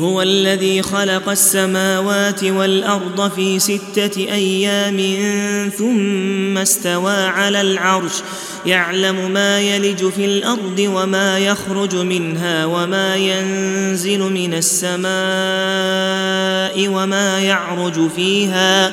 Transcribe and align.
هو 0.00 0.22
الذي 0.22 0.82
خلق 0.82 1.28
السماوات 1.28 2.44
والارض 2.44 3.30
في 3.36 3.58
سته 3.58 4.20
ايام 4.32 4.98
ثم 5.78 6.58
استوى 6.58 7.12
على 7.16 7.60
العرش 7.60 8.12
يعلم 8.66 9.30
ما 9.30 9.60
يلج 9.60 10.08
في 10.16 10.24
الارض 10.24 10.78
وما 10.78 11.38
يخرج 11.38 11.96
منها 11.96 12.64
وما 12.64 13.16
ينزل 13.16 14.18
من 14.18 14.54
السماء 14.54 15.10
وما 16.88 17.38
يعرج 17.38 18.10
فيها 18.16 18.92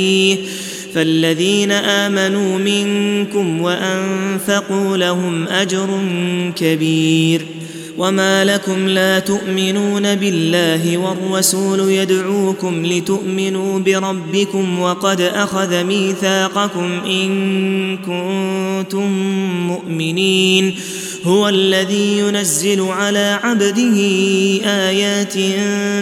فيه 0.00 0.36
فالذين 0.94 1.72
امنوا 1.72 2.58
منكم 2.58 3.62
وانفقوا 3.62 4.96
لهم 4.96 5.48
اجر 5.48 5.88
كبير 6.56 7.40
وما 8.00 8.44
لكم 8.44 8.88
لا 8.88 9.18
تؤمنون 9.18 10.14
بالله 10.14 10.98
والرسول 10.98 11.90
يدعوكم 11.92 12.86
لتؤمنوا 12.86 13.78
بربكم 13.78 14.78
وقد 14.80 15.20
اخذ 15.20 15.84
ميثاقكم 15.84 16.84
ان 17.06 17.96
كنتم 17.96 19.10
مؤمنين 19.66 20.74
هو 21.24 21.48
الذي 21.48 22.18
ينزل 22.18 22.80
على 22.88 23.38
عبده 23.42 23.96
ايات 24.64 25.36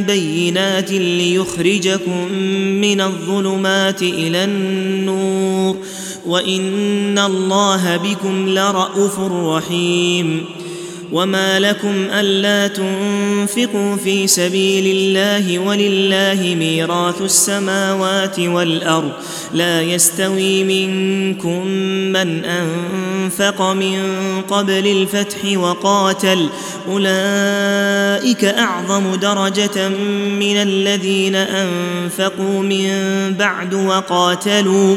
بينات 0.06 0.90
ليخرجكم 0.92 2.32
من 2.58 3.00
الظلمات 3.00 4.02
الى 4.02 4.44
النور 4.44 5.76
وان 6.26 7.18
الله 7.18 7.96
بكم 7.96 8.48
لرءوف 8.48 9.18
رحيم 9.20 10.44
وما 11.12 11.58
لكم 11.60 11.94
الا 12.12 12.66
تنفقوا 12.68 13.96
في 13.96 14.26
سبيل 14.26 14.96
الله 15.16 15.58
ولله 15.58 16.54
ميراث 16.58 17.22
السماوات 17.22 18.38
والارض 18.38 19.12
لا 19.54 19.82
يستوي 19.82 20.64
منكم 20.64 21.66
من 22.12 22.44
انفق 22.44 23.62
من 23.62 24.02
قبل 24.50 24.86
الفتح 24.86 25.36
وقاتل 25.56 26.48
اولئك 26.88 28.44
اعظم 28.44 29.14
درجه 29.14 29.88
من 30.38 30.56
الذين 30.56 31.34
انفقوا 31.34 32.62
من 32.62 32.98
بعد 33.38 33.74
وقاتلوا 33.74 34.96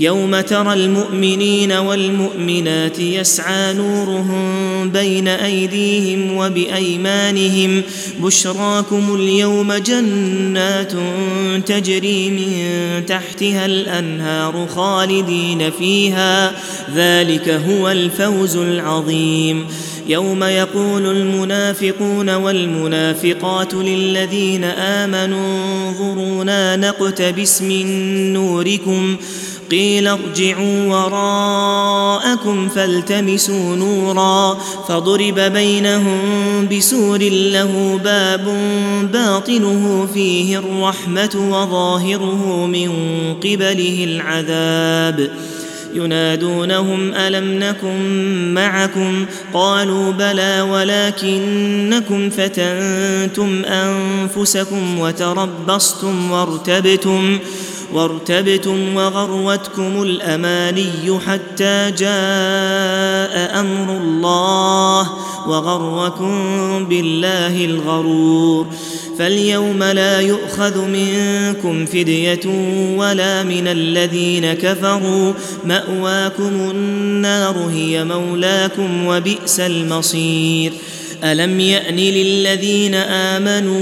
يوم 0.00 0.40
ترى 0.40 0.74
المؤمنين 0.74 1.72
والمؤمنات 1.72 2.98
يسعى 2.98 3.74
نورهم 3.74 4.42
بين 4.90 5.28
ايديهم 5.28 6.36
وبايمانهم 6.36 7.82
بشراكم 8.20 9.14
اليوم 9.14 9.72
جنات 9.74 10.92
تجري 11.66 12.30
من 12.30 12.52
تحتها 13.06 13.66
الانهار 13.66 14.66
خالدين 14.74 15.70
فيها 15.78 16.52
ذلك 16.94 17.48
هو 17.48 17.90
الفوز 17.90 18.56
العظيم 18.56 19.64
يوم 20.08 20.44
يقول 20.44 21.06
المنافقون 21.16 22.30
والمنافقات 22.34 23.74
للذين 23.74 24.64
امنوا 24.64 25.58
انظرونا 25.88 26.76
نقتبس 26.76 27.62
من 27.62 27.86
نوركم 28.32 29.16
قيل 29.70 30.08
ارجعوا 30.08 30.84
وراءكم 30.86 32.68
فالتمسوا 32.68 33.76
نورا 33.76 34.54
فضرب 34.88 35.40
بينهم 35.40 36.18
بسور 36.72 37.22
له 37.22 38.00
باب 38.04 38.44
باطنه 39.12 40.08
فيه 40.14 40.58
الرحمه 40.58 41.48
وظاهره 41.52 42.66
من 42.66 42.92
قبله 43.40 44.04
العذاب 44.04 45.30
ينادونهم 45.94 47.14
الم 47.14 47.58
نكن 47.58 48.14
معكم 48.54 49.26
قالوا 49.54 50.12
بلى 50.12 50.60
ولكنكم 50.60 52.30
فتنتم 52.30 53.62
انفسكم 53.64 54.98
وتربصتم 54.98 56.30
وارتبتم 56.30 57.38
وارتبتم 57.94 58.96
وغروتكم 58.96 60.02
الاماني 60.02 61.18
حتى 61.26 61.90
جاء 61.98 63.60
امر 63.60 63.96
الله 64.02 65.08
وغركم 65.48 66.38
بالله 66.88 67.64
الغرور 67.64 68.66
فاليوم 69.18 69.82
لا 69.82 70.20
يؤخذ 70.20 70.88
منكم 70.88 71.86
فديه 71.86 72.40
ولا 72.96 73.42
من 73.42 73.68
الذين 73.68 74.52
كفروا 74.52 75.32
ماواكم 75.64 76.52
النار 76.70 77.70
هي 77.74 78.04
مولاكم 78.04 79.06
وبئس 79.06 79.60
المصير 79.60 80.72
الم 81.24 81.60
يان 81.60 81.96
للذين 81.96 82.94
امنوا 82.94 83.78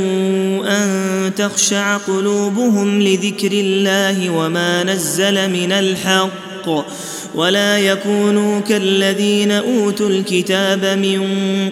ان 0.67 1.35
تخشع 1.37 1.97
قلوبهم 1.97 3.01
لذكر 3.03 3.51
الله 3.53 4.31
وما 4.31 4.85
نزل 4.85 5.51
من 5.51 5.73
الحق 5.73 6.87
ولا 7.35 7.79
يكونوا 7.79 8.61
كالذين 8.61 9.51
اوتوا 9.53 10.09
الكتاب 10.09 10.85
من 10.85 11.23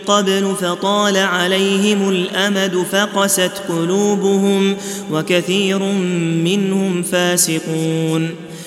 قبل 0.07 0.55
فطال 0.61 1.17
عليهم 1.17 2.09
الامد 2.09 2.87
فقست 2.93 3.53
قلوبهم 3.69 4.77
وكثير 5.11 5.79
منهم 6.19 7.03
فاسقون 7.03 8.31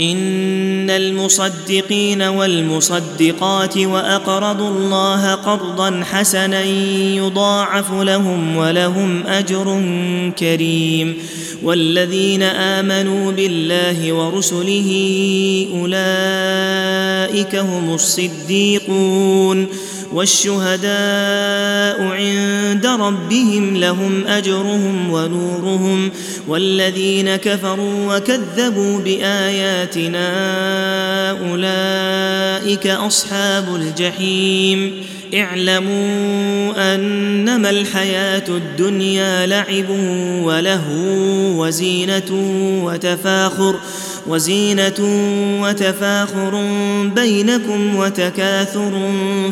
ان 0.00 0.90
المصدقين 0.90 2.22
والمصدقات 2.22 3.76
واقرضوا 3.78 4.68
الله 4.68 5.34
قرضا 5.34 6.02
حسنا 6.12 6.64
يضاعف 7.04 7.92
لهم 7.92 8.56
ولهم 8.56 9.26
اجر 9.26 9.80
كريم 10.38 11.14
والذين 11.62 12.42
امنوا 12.42 13.32
بالله 13.32 14.12
ورسله 14.12 14.88
اولئك 15.74 17.54
هم 17.56 17.94
الصديقون 17.94 19.66
والشهداء 20.12 22.02
عند 22.02 22.86
ربهم 22.86 23.76
لهم 23.76 24.26
اجرهم 24.26 25.10
ونورهم 25.12 26.10
والذين 26.48 27.36
كفروا 27.36 28.16
وكذبوا 28.16 28.98
بايات 29.00 29.87
آياتنا 29.96 31.30
أولئك 32.60 32.86
أصحاب 32.86 33.74
الجحيم 33.76 35.02
اعلموا 35.34 36.94
أنما 36.94 37.70
الحياة 37.70 38.44
الدنيا 38.48 39.46
لعب 39.46 39.88
وله 40.44 40.84
وزينة 41.58 42.30
وتفاخر 42.84 43.74
ۖ 43.74 43.78
وزينه 44.26 45.28
وتفاخر 45.62 46.62
بينكم 47.16 47.94
وتكاثر 47.96 48.92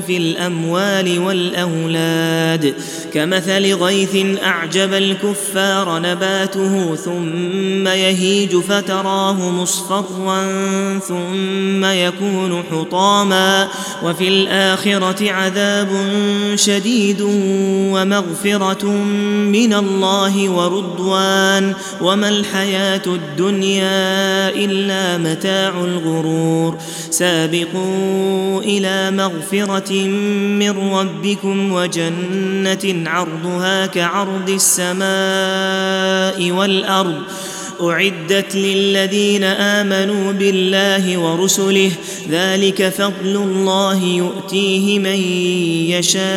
في 0.07 0.17
الاموال 0.17 1.19
والاولاد 1.19 2.75
كمثل 3.15 3.75
غيث 3.75 4.43
اعجب 4.45 4.93
الكفار 4.93 5.99
نباته 5.99 6.97
ثم 6.97 7.89
يهيج 7.89 8.57
فتراه 8.57 9.51
مصفرا 9.51 10.45
ثم 11.09 11.85
يكون 11.85 12.63
حطاما 12.73 13.69
وفي 14.03 14.29
الاخره 14.29 15.31
عذاب 15.33 15.89
شديد 16.55 17.21
ومغفره 17.91 18.87
من 19.47 19.75
الله 19.75 20.49
ورضوان 20.51 21.73
وما 22.03 22.29
الحياه 22.29 23.03
الدنيا 23.07 24.56
إلا 24.57 25.19
متاع 25.19 25.69
الغرور 25.85 26.77
سابقوا 27.11 28.61
إلى 28.63 29.11
مغفرة 29.11 29.93
من 30.59 30.71
ربكم 30.93 31.73
وجنة 31.73 33.11
عرضها 33.11 33.87
كعرض 33.87 34.51
السماء 34.51 36.51
والأرض 36.51 37.15
اعدت 37.81 38.55
للذين 38.55 39.45
امنوا 39.45 40.33
بالله 40.33 41.19
ورسله 41.19 41.91
ذلك 42.31 42.89
فضل 42.89 43.11
الله 43.37 44.05
يؤتيه 44.05 44.99
من 44.99 45.21
يشاء 45.91 46.37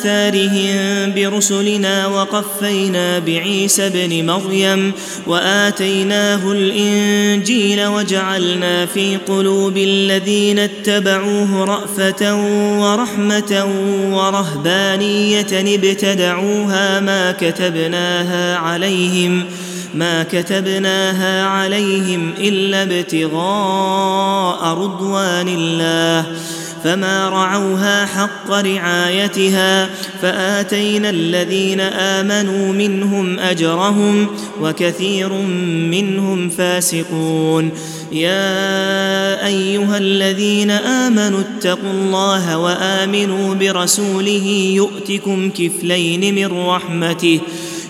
آثارهم 0.00 1.12
برسلنا 1.14 2.06
وقفينا 2.06 3.18
بعيسى 3.18 3.86
ابن 3.86 4.26
مريم 4.26 4.92
وآتيناه 5.26 6.52
الإنجيل 6.52 7.86
وجعلنا 7.86 8.86
في 8.86 9.16
قلوب 9.16 9.76
الذين 9.76 10.58
اتبعوه 10.58 11.64
رأفة 11.64 12.36
ورحمة 12.80 13.64
ورهبانية 14.10 15.46
ابتدعوها 15.52 17.00
ما 17.00 17.32
كتبناها 17.32 18.56
عليهم 18.56 19.44
ما 19.94 20.22
كتبناها 20.22 21.44
عليهم 21.44 22.32
إلا 22.38 22.82
ابتغاء 22.82 24.64
رضوان 24.74 25.48
الله 25.48 26.26
فما 26.84 27.28
رعوها 27.28 28.06
حق 28.06 28.50
رعايتها 28.50 29.88
فاتينا 30.22 31.10
الذين 31.10 31.80
امنوا 31.80 32.72
منهم 32.72 33.38
اجرهم 33.38 34.26
وكثير 34.60 35.32
منهم 35.90 36.48
فاسقون 36.48 37.70
يا 38.12 39.36
ايها 39.46 39.96
الذين 39.98 40.70
امنوا 40.70 41.40
اتقوا 41.40 41.90
الله 41.90 42.58
وامنوا 42.58 43.54
برسوله 43.54 44.72
يؤتكم 44.76 45.50
كفلين 45.50 46.34
من 46.34 46.66
رحمته 46.68 47.40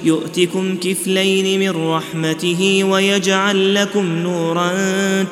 يؤتكم 0.05 0.77
كفلين 0.77 1.61
من 1.61 1.87
رحمته 1.89 2.85
ويجعل 2.85 3.75
لكم 3.75 4.13
نورا 4.17 4.73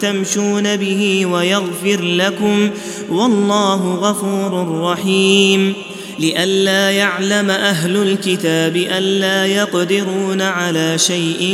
تمشون 0.00 0.76
به 0.76 1.26
ويغفر 1.26 2.02
لكم 2.02 2.70
والله 3.10 3.94
غفور 3.94 4.80
رحيم 4.92 5.72
لئلا 6.18 6.90
يعلم 6.90 7.50
اهل 7.50 7.96
الكتاب 8.02 8.76
الا 8.76 9.46
يقدرون 9.46 10.40
على 10.40 10.98
شيء 10.98 11.46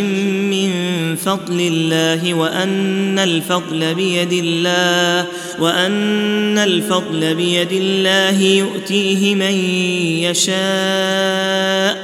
من 0.50 0.70
فضل 1.16 1.60
الله 1.60 2.34
وان 2.34 3.18
الفضل 3.18 3.94
بيد 3.94 4.32
الله 4.32 5.26
وان 5.60 6.58
الفضل 6.58 7.34
بيد 7.34 7.72
الله 7.72 8.42
يؤتيه 8.42 9.34
من 9.34 9.64
يشاء 10.30 12.03